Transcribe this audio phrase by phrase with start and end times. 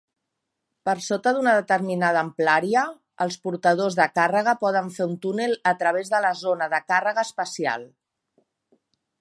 [0.89, 2.83] Per sota d'una determinada amplària,
[3.27, 7.31] els portadors de càrrega poden fer un túnel a través de la zona de càrrega
[7.31, 7.87] espacial.